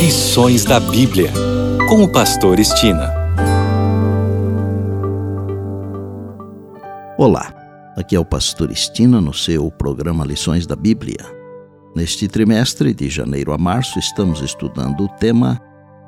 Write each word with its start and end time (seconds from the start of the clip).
Lições 0.00 0.64
da 0.64 0.80
Bíblia, 0.80 1.30
com 1.86 2.02
o 2.02 2.10
Pastor 2.10 2.58
Estina. 2.58 3.12
Olá, 7.18 7.52
aqui 7.98 8.16
é 8.16 8.18
o 8.18 8.24
Pastor 8.24 8.70
Estina 8.70 9.20
no 9.20 9.34
seu 9.34 9.70
programa 9.70 10.24
Lições 10.24 10.66
da 10.66 10.74
Bíblia. 10.74 11.18
Neste 11.94 12.26
trimestre, 12.28 12.94
de 12.94 13.10
janeiro 13.10 13.52
a 13.52 13.58
março, 13.58 13.98
estamos 13.98 14.40
estudando 14.40 15.04
o 15.04 15.08
tema 15.18 15.60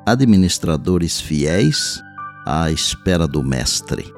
Administradores 0.07 1.21
Fiéis 1.21 2.01
à 2.47 2.71
Espera 2.71 3.27
do 3.27 3.43
Mestre. 3.43 4.11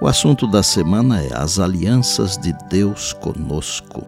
O 0.00 0.06
assunto 0.06 0.46
da 0.46 0.62
semana 0.62 1.20
é 1.20 1.36
as 1.36 1.58
alianças 1.58 2.38
de 2.38 2.54
Deus 2.70 3.12
conosco. 3.12 4.06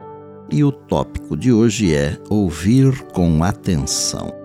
E 0.49 0.63
o 0.63 0.71
tópico 0.71 1.37
de 1.37 1.53
hoje 1.53 1.93
é 1.93 2.17
ouvir 2.31 3.03
com 3.13 3.43
atenção. 3.43 4.38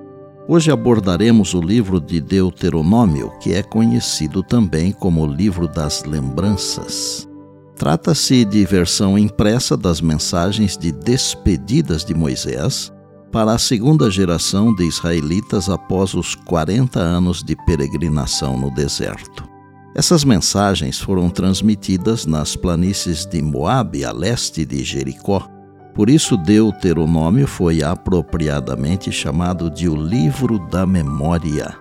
Hoje 0.46 0.72
abordaremos 0.72 1.54
o 1.54 1.62
livro 1.62 2.02
de 2.02 2.20
Deuteronômio, 2.20 3.32
que 3.40 3.54
é 3.54 3.64
conhecido 3.64 4.44
também 4.44 4.92
como 4.92 5.26
livro 5.26 5.70
das 5.70 6.04
lembranças. 6.04 7.26
Trata-se 7.78 8.44
de 8.44 8.66
versão 8.66 9.18
impressa 9.18 9.78
das 9.78 10.02
mensagens 10.02 10.78
de 10.78 10.92
despedidas 10.92 12.04
de 12.04 12.14
Moisés 12.14 12.92
para 13.32 13.54
a 13.54 13.58
segunda 13.58 14.12
geração 14.12 14.76
de 14.76 14.84
israelitas 14.86 15.70
após 15.70 16.14
os 16.14 16.36
40 16.36 17.00
anos 17.00 17.42
de 17.42 17.56
peregrinação 17.66 18.58
no 18.58 18.70
deserto. 18.70 19.48
Essas 19.96 20.26
mensagens 20.26 21.00
foram 21.00 21.30
transmitidas 21.30 22.26
nas 22.26 22.56
planícies 22.56 23.26
de 23.26 23.42
Moabe, 23.42 24.04
a 24.04 24.12
leste 24.12 24.66
de 24.66 24.84
Jericó, 24.84 25.48
por 25.94 26.10
isso, 26.10 26.36
Deuteronômio 26.36 27.48
foi 27.48 27.84
apropriadamente 27.84 29.12
chamado 29.12 29.70
de 29.70 29.88
o 29.88 29.96
Livro 29.96 30.58
da 30.58 30.86
Memória. 30.86 31.76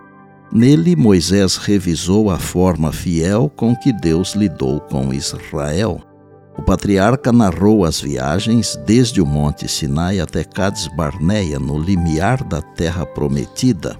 Nele, 0.51 0.95
Moisés 0.95 1.57
revisou 1.57 2.29
a 2.29 2.37
forma 2.37 2.91
fiel 2.91 3.51
com 3.55 3.75
que 3.75 3.91
Deus 3.91 4.35
lidou 4.35 4.79
com 4.79 5.11
Israel. 5.11 5.99
O 6.55 6.61
patriarca 6.61 7.31
narrou 7.31 7.83
as 7.83 7.99
viagens 7.99 8.79
desde 8.85 9.19
o 9.19 9.25
Monte 9.25 9.67
Sinai 9.67 10.19
até 10.19 10.43
Cades 10.43 10.87
Barneia, 10.95 11.57
no 11.57 11.79
limiar 11.79 12.43
da 12.43 12.61
Terra 12.61 13.07
Prometida, 13.07 13.99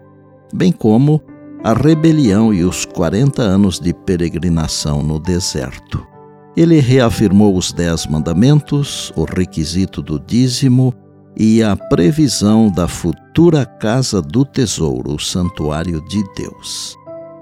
bem 0.53 0.71
como 0.71 1.19
a 1.63 1.73
rebelião 1.73 2.53
e 2.53 2.63
os 2.63 2.85
40 2.85 3.41
anos 3.41 3.79
de 3.79 3.91
peregrinação 3.91 5.01
no 5.01 5.19
deserto. 5.19 6.12
Ele 6.55 6.79
reafirmou 6.79 7.57
os 7.57 7.73
Dez 7.73 8.05
Mandamentos, 8.05 9.11
o 9.15 9.23
requisito 9.23 10.03
do 10.03 10.19
dízimo 10.19 10.93
e 11.35 11.63
a 11.63 11.75
previsão 11.75 12.69
da 12.69 12.87
futura 12.87 13.65
casa 13.65 14.21
do 14.21 14.45
tesouro, 14.45 15.15
o 15.15 15.19
santuário 15.19 15.99
de 16.07 16.23
Deus. 16.35 16.95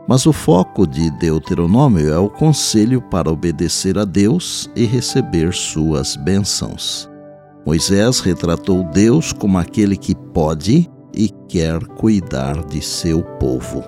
Mas 0.08 0.26
o 0.26 0.31
foco 0.31 0.88
de 0.88 1.12
Deuteronômio 1.12 2.09
é 2.09 2.18
o 2.18 2.30
conselho 2.30 3.02
para 3.02 3.30
obedecer 3.30 3.98
a 3.98 4.06
Deus 4.06 4.70
e 4.78 4.86
receber 4.86 5.53
suas 5.53 6.16
bênçãos. 6.16 7.09
Moisés 7.66 8.22
retratou 8.22 8.81
Deus 8.92 9.34
como 9.34 9.58
aquele 9.58 9.98
que 9.98 10.16
pode 10.16 10.90
e 11.14 11.30
quer 11.50 11.86
cuidar 11.86 12.64
de 12.66 12.81
seu 12.81 13.22
povo. 13.22 13.84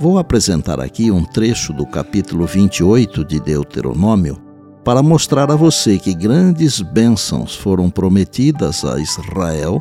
Vou 0.00 0.18
apresentar 0.18 0.80
aqui 0.80 1.10
um 1.10 1.22
trecho 1.22 1.72
do 1.72 1.86
capítulo 1.86 2.46
28 2.46 3.24
de 3.24 3.38
Deuteronômio 3.38 4.43
para 4.84 5.02
mostrar 5.02 5.50
a 5.50 5.56
você 5.56 5.98
que 5.98 6.12
grandes 6.12 6.80
bênçãos 6.80 7.56
foram 7.56 7.88
prometidas 7.88 8.84
a 8.84 9.00
Israel, 9.00 9.80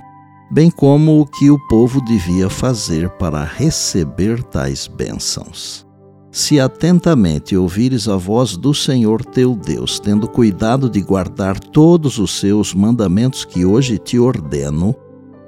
bem 0.49 0.71
como 0.71 1.19
o 1.19 1.25
que 1.25 1.51
o 1.51 1.59
povo 1.67 1.99
devia 2.05 2.49
fazer 2.49 3.09
para 3.09 3.43
receber 3.43 4.41
tais 4.43 4.87
bênçãos. 4.87 5.85
Se 6.31 6.59
atentamente 6.59 7.55
ouvires 7.55 8.07
a 8.07 8.15
voz 8.15 8.57
do 8.57 8.73
Senhor 8.73 9.23
teu 9.23 9.55
Deus, 9.55 9.99
tendo 9.99 10.27
cuidado 10.27 10.89
de 10.89 10.99
guardar 11.01 11.59
todos 11.59 12.17
os 12.17 12.39
seus 12.39 12.73
mandamentos 12.73 13.45
que 13.45 13.65
hoje 13.65 13.99
te 13.99 14.17
ordeno, 14.17 14.95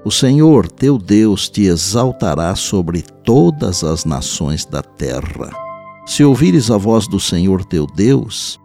o 0.04 0.12
Senhor 0.12 0.70
teu 0.70 1.00
Deus 1.00 1.50
te 1.50 1.64
exaltará 1.64 2.54
sobre 2.56 3.02
todas 3.24 3.84
as 3.84 4.06
nações 4.06 4.64
da 4.66 4.84
terra. 4.84 5.50
Se 6.06 6.24
ouvires 6.24 6.70
a 6.70 6.78
voz 6.78 7.08
do 7.08 7.20
Senhor 7.20 7.66
teu 7.66 7.88
Deus, 7.88 8.60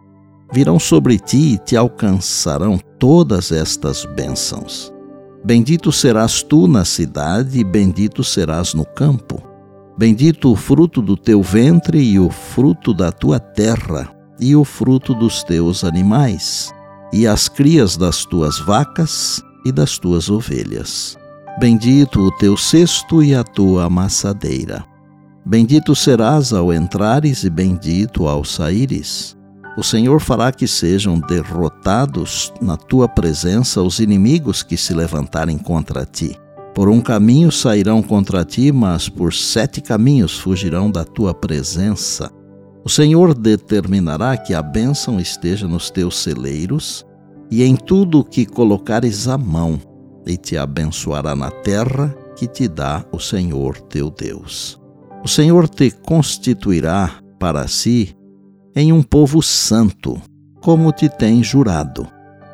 virão 0.51 0.79
sobre 0.79 1.17
ti 1.17 1.53
e 1.53 1.57
te 1.57 1.75
alcançarão 1.75 2.79
todas 2.99 3.51
estas 3.51 4.05
bênçãos. 4.05 4.91
Bendito 5.43 5.91
serás 5.91 6.43
tu 6.43 6.67
na 6.67 6.85
cidade 6.85 7.59
e 7.59 7.63
bendito 7.63 8.23
serás 8.23 8.73
no 8.73 8.85
campo. 8.85 9.41
Bendito 9.97 10.51
o 10.51 10.55
fruto 10.55 11.01
do 11.01 11.17
teu 11.17 11.41
ventre 11.41 11.99
e 11.99 12.19
o 12.19 12.29
fruto 12.29 12.93
da 12.93 13.11
tua 13.11 13.39
terra 13.39 14.09
e 14.39 14.55
o 14.55 14.63
fruto 14.63 15.13
dos 15.13 15.43
teus 15.43 15.83
animais 15.83 16.71
e 17.11 17.27
as 17.27 17.47
crias 17.47 17.97
das 17.97 18.25
tuas 18.25 18.59
vacas 18.59 19.41
e 19.65 19.71
das 19.71 19.97
tuas 19.97 20.29
ovelhas. 20.29 21.17
Bendito 21.59 22.19
o 22.19 22.31
teu 22.37 22.55
cesto 22.55 23.21
e 23.21 23.35
a 23.35 23.43
tua 23.43 23.85
amassadeira. 23.85 24.85
Bendito 25.45 25.95
serás 25.95 26.53
ao 26.53 26.71
entrares 26.71 27.43
e 27.43 27.49
bendito 27.49 28.27
ao 28.27 28.45
saíres. 28.45 29.35
O 29.77 29.83
Senhor 29.83 30.19
fará 30.19 30.51
que 30.51 30.67
sejam 30.67 31.19
derrotados 31.19 32.51
na 32.61 32.75
tua 32.75 33.07
presença 33.07 33.81
os 33.81 33.99
inimigos 33.99 34.63
que 34.63 34.75
se 34.75 34.93
levantarem 34.93 35.57
contra 35.57 36.05
ti. 36.05 36.37
Por 36.73 36.89
um 36.89 36.99
caminho 36.99 37.51
sairão 37.51 38.01
contra 38.01 38.43
ti, 38.43 38.71
mas 38.71 39.07
por 39.07 39.33
sete 39.33 39.81
caminhos 39.81 40.37
fugirão 40.37 40.91
da 40.91 41.05
tua 41.05 41.33
presença. 41.33 42.29
O 42.83 42.89
Senhor 42.89 43.33
determinará 43.33 44.35
que 44.35 44.53
a 44.53 44.61
bênção 44.61 45.19
esteja 45.19 45.67
nos 45.67 45.89
teus 45.89 46.17
celeiros 46.17 47.05
e 47.49 47.63
em 47.63 47.75
tudo 47.75 48.19
o 48.19 48.23
que 48.23 48.45
colocares 48.45 49.27
a 49.27 49.37
mão, 49.37 49.79
e 50.25 50.37
te 50.37 50.57
abençoará 50.57 51.35
na 51.35 51.51
terra 51.51 52.15
que 52.35 52.47
te 52.47 52.67
dá 52.67 53.05
o 53.11 53.19
Senhor 53.19 53.79
teu 53.81 54.09
Deus. 54.09 54.79
O 55.23 55.27
Senhor 55.27 55.69
te 55.69 55.91
constituirá 55.91 57.19
para 57.37 57.67
si 57.67 58.15
em 58.73 58.93
um 58.93 59.03
povo 59.03 59.41
santo, 59.41 60.21
como 60.61 60.93
te 60.93 61.09
tem 61.09 61.43
jurado, 61.43 62.07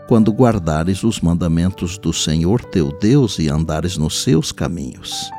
quando 0.08 0.32
guardares 0.32 1.04
os 1.04 1.22
mandamentos 1.22 1.98
do 2.00 2.12
Senhor 2.12 2.64
teu 2.66 2.92
Deus 3.00 3.38
e 3.38 3.50
andares 3.50 3.98
nos 3.98 4.24
seus 4.24 4.52
caminhos. 4.52 5.30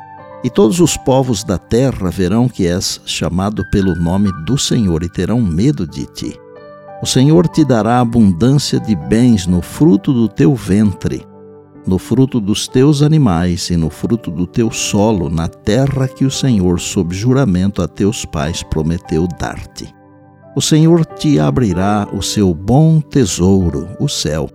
E 0.41 0.49
todos 0.49 0.79
os 0.79 0.95
povos 0.95 1.43
da 1.43 1.57
terra 1.57 2.09
verão 2.09 2.47
que 2.47 2.65
és 2.65 3.01
chamado 3.05 3.69
pelo 3.69 3.93
nome 3.93 4.31
do 4.45 4.57
Senhor 4.57 5.03
e 5.03 5.09
terão 5.09 5.41
medo 5.41 5.85
de 5.85 6.05
ti. 6.05 6.39
O 7.01 7.05
Senhor 7.05 7.47
te 7.49 7.65
dará 7.65 7.99
abundância 7.99 8.79
de 8.79 8.95
bens 8.95 9.45
no 9.45 9.61
fruto 9.61 10.13
do 10.13 10.29
teu 10.29 10.55
ventre, 10.55 11.27
no 11.85 11.97
fruto 11.97 12.39
dos 12.39 12.69
teus 12.69 13.01
animais 13.01 13.69
e 13.69 13.75
no 13.75 13.89
fruto 13.89 14.31
do 14.31 14.47
teu 14.47 14.71
solo, 14.71 15.29
na 15.29 15.49
terra 15.49 16.07
que 16.07 16.23
o 16.23 16.31
Senhor, 16.31 16.79
sob 16.79 17.13
juramento 17.13 17.81
a 17.81 17.87
teus 17.87 18.23
pais, 18.23 18.63
prometeu 18.63 19.27
dar-te 19.27 19.98
o 20.55 20.61
Senhor 20.61 21.05
te 21.05 21.39
abrirá 21.39 22.07
o 22.13 22.21
seu 22.21 22.53
bom 22.53 22.99
tesouro, 22.99 23.87
o 23.99 24.07
céu, 24.07 24.49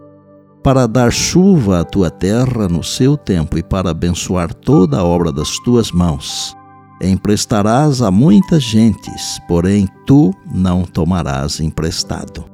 para 0.63 0.87
dar 0.87 1.13
chuva 1.13 1.81
à 1.81 1.85
tua 1.85 2.11
terra 2.11 2.69
no 2.69 2.83
seu 2.83 3.17
tempo 3.17 3.59
e 3.59 3.63
para 3.63 3.91
abençoar 3.91 4.53
toda 4.53 4.99
a 4.99 5.05
obra 5.05 5.31
das 5.31 5.59
tuas 5.61 5.91
mãos. 5.93 6.57
Emprestarás 7.01 8.01
a 8.01 8.11
muitas 8.11 8.63
gentes, 8.63 9.39
porém 9.47 9.87
tu 10.07 10.33
não 10.53 10.83
tomarás 10.83 11.61
emprestado. 11.61 12.45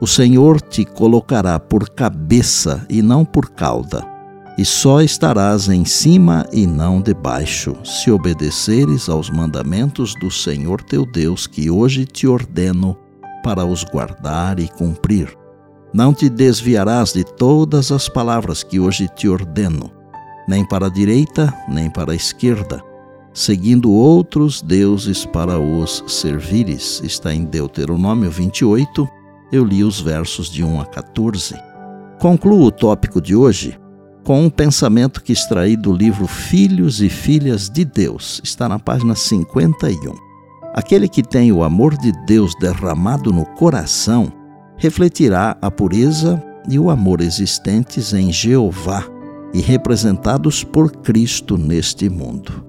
O 0.00 0.06
Senhor 0.06 0.60
te 0.60 0.84
colocará 0.84 1.58
por 1.58 1.88
cabeça 1.88 2.86
e 2.88 3.02
não 3.02 3.24
por 3.24 3.50
cauda 3.50 4.15
e 4.58 4.64
só 4.64 5.02
estarás 5.02 5.68
em 5.68 5.84
cima 5.84 6.46
e 6.50 6.66
não 6.66 7.00
debaixo, 7.00 7.76
se 7.84 8.10
obedeceres 8.10 9.08
aos 9.08 9.28
mandamentos 9.28 10.14
do 10.14 10.30
Senhor 10.30 10.82
teu 10.82 11.04
Deus, 11.04 11.46
que 11.46 11.70
hoje 11.70 12.06
te 12.06 12.26
ordeno 12.26 12.96
para 13.44 13.66
os 13.66 13.84
guardar 13.84 14.58
e 14.58 14.66
cumprir. 14.66 15.36
Não 15.92 16.12
te 16.12 16.28
desviarás 16.28 17.12
de 17.12 17.22
todas 17.22 17.92
as 17.92 18.08
palavras 18.08 18.62
que 18.62 18.80
hoje 18.80 19.08
te 19.08 19.28
ordeno, 19.28 19.92
nem 20.48 20.66
para 20.66 20.86
a 20.86 20.90
direita, 20.90 21.52
nem 21.68 21.90
para 21.90 22.12
a 22.12 22.16
esquerda, 22.16 22.82
seguindo 23.34 23.92
outros 23.92 24.62
deuses 24.62 25.26
para 25.26 25.58
os 25.58 26.02
servires. 26.08 27.02
Está 27.04 27.32
em 27.34 27.44
Deuteronômio 27.44 28.30
28, 28.30 29.06
eu 29.52 29.64
li 29.64 29.84
os 29.84 30.00
versos 30.00 30.50
de 30.50 30.64
1 30.64 30.80
a 30.80 30.86
14. 30.86 31.54
Concluo 32.18 32.64
o 32.64 32.70
tópico 32.70 33.20
de 33.20 33.36
hoje 33.36 33.78
com 34.26 34.44
um 34.44 34.50
pensamento 34.50 35.22
que 35.22 35.32
extraí 35.32 35.76
do 35.76 35.92
livro 35.92 36.26
Filhos 36.26 37.00
e 37.00 37.08
Filhas 37.08 37.70
de 37.70 37.84
Deus, 37.84 38.40
está 38.42 38.68
na 38.68 38.76
página 38.76 39.14
51. 39.14 40.12
Aquele 40.74 41.08
que 41.08 41.22
tem 41.22 41.52
o 41.52 41.62
amor 41.62 41.96
de 41.96 42.10
Deus 42.26 42.52
derramado 42.58 43.32
no 43.32 43.46
coração 43.46 44.32
refletirá 44.76 45.56
a 45.62 45.70
pureza 45.70 46.42
e 46.68 46.76
o 46.76 46.90
amor 46.90 47.20
existentes 47.20 48.12
em 48.12 48.32
Jeová 48.32 49.06
e 49.54 49.60
representados 49.60 50.64
por 50.64 50.90
Cristo 50.90 51.56
neste 51.56 52.08
mundo. 52.08 52.66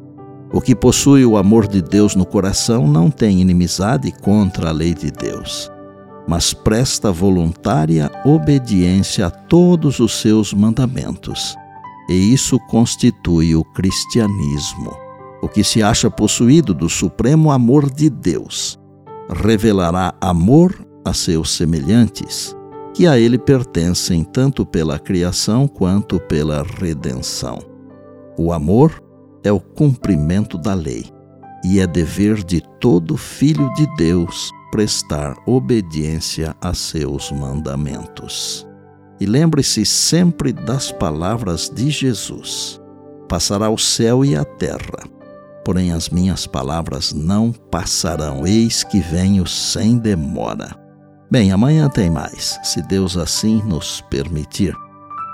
O 0.53 0.62
que 0.62 0.75
possui 0.75 1.25
o 1.25 1.38
amor 1.38 1.68
de 1.68 1.81
Deus 1.81 2.15
no 2.15 2.25
coração 2.25 2.88
não 2.88 3.10
tem 3.10 3.42
inimizade 3.42 4.12
contra 4.12 4.69
a 4.69 4.71
lei 4.71 4.94
de 4.94 5.10
Deus, 5.10 5.71
mas 6.27 6.53
presta 6.53 7.12
voluntária 7.12 8.12
obediência 8.25 9.27
a 9.27 9.31
todos 9.31 10.00
os 10.00 10.19
seus 10.19 10.53
mandamentos. 10.53 11.56
E 12.09 12.33
isso 12.33 12.59
constitui 12.68 13.56
o 13.56 13.63
cristianismo. 13.63 14.91
O 15.41 15.47
que 15.47 15.63
se 15.63 15.81
acha 15.81 16.12
possuído 16.12 16.74
do 16.74 16.89
supremo 16.89 17.51
amor 17.51 17.89
de 17.89 18.09
Deus 18.09 18.77
revelará 19.29 20.13
amor 20.19 20.75
a 21.06 21.13
seus 21.13 21.51
semelhantes, 21.51 22.56
que 22.94 23.07
a 23.07 23.18
ele 23.19 23.38
pertencem 23.38 24.24
tanto 24.24 24.65
pela 24.65 25.00
criação 25.00 25.68
quanto 25.68 26.19
pela 26.19 26.63
redenção. 26.63 27.59
O 28.38 28.51
amor 28.51 29.01
é 29.44 29.51
o 29.51 29.59
cumprimento 29.59 30.57
da 30.57 30.74
lei 30.74 31.16
e 31.67 31.81
é 31.81 31.85
dever 31.85 32.45
de 32.45 32.61
todo 32.79 33.17
filho 33.17 33.71
de 33.73 33.85
Deus 33.97 34.49
prestar 34.71 35.35
obediência 35.45 36.55
a 36.61 36.73
seus 36.73 37.29
mandamentos. 37.29 38.65
E 39.19 39.25
lembre-se 39.25 39.85
sempre 39.85 40.53
das 40.53 40.93
palavras 40.93 41.69
de 41.69 41.89
Jesus: 41.89 42.79
Passará 43.27 43.69
o 43.69 43.77
céu 43.77 44.23
e 44.23 44.33
a 44.33 44.45
terra, 44.45 45.03
porém 45.65 45.91
as 45.91 46.07
minhas 46.07 46.47
palavras 46.47 47.11
não 47.11 47.51
passarão, 47.51 48.47
eis 48.47 48.85
que 48.85 49.01
venho 49.01 49.45
sem 49.45 49.97
demora. 49.97 50.73
Bem, 51.29 51.51
amanhã 51.51 51.89
tem 51.89 52.09
mais, 52.09 52.57
se 52.63 52.81
Deus 52.83 53.17
assim 53.17 53.61
nos 53.63 53.99
permitir. 54.09 54.73